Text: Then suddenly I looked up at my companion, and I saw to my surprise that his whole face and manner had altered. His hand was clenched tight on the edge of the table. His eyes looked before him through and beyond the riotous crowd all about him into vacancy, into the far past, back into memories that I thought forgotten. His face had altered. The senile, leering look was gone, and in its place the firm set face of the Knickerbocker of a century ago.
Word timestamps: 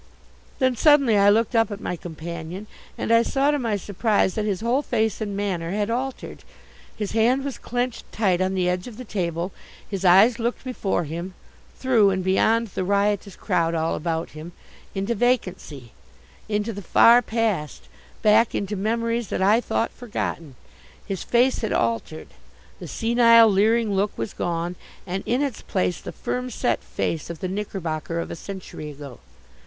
Then 0.57 0.75
suddenly 0.75 1.15
I 1.15 1.29
looked 1.29 1.55
up 1.55 1.69
at 1.69 1.79
my 1.79 1.95
companion, 1.95 2.65
and 2.97 3.11
I 3.11 3.21
saw 3.21 3.51
to 3.51 3.59
my 3.59 3.75
surprise 3.75 4.33
that 4.33 4.45
his 4.45 4.61
whole 4.61 4.81
face 4.81 5.21
and 5.21 5.37
manner 5.37 5.69
had 5.73 5.91
altered. 5.91 6.43
His 6.97 7.11
hand 7.11 7.45
was 7.45 7.59
clenched 7.59 8.11
tight 8.11 8.41
on 8.41 8.55
the 8.55 8.67
edge 8.67 8.87
of 8.87 8.97
the 8.97 9.05
table. 9.05 9.51
His 9.87 10.03
eyes 10.03 10.39
looked 10.39 10.63
before 10.63 11.03
him 11.03 11.35
through 11.77 12.09
and 12.09 12.23
beyond 12.23 12.69
the 12.69 12.83
riotous 12.83 13.35
crowd 13.35 13.75
all 13.75 13.93
about 13.93 14.31
him 14.31 14.53
into 14.95 15.13
vacancy, 15.13 15.91
into 16.49 16.73
the 16.73 16.81
far 16.81 17.21
past, 17.21 17.83
back 18.23 18.55
into 18.55 18.75
memories 18.75 19.27
that 19.27 19.43
I 19.43 19.61
thought 19.61 19.91
forgotten. 19.91 20.55
His 21.05 21.21
face 21.21 21.59
had 21.59 21.73
altered. 21.73 22.29
The 22.79 22.87
senile, 22.87 23.51
leering 23.51 23.93
look 23.93 24.17
was 24.17 24.33
gone, 24.33 24.77
and 25.05 25.21
in 25.27 25.43
its 25.43 25.61
place 25.61 26.01
the 26.01 26.11
firm 26.11 26.49
set 26.49 26.83
face 26.83 27.29
of 27.29 27.39
the 27.39 27.47
Knickerbocker 27.47 28.19
of 28.19 28.31
a 28.31 28.35
century 28.35 28.89
ago. 28.89 29.19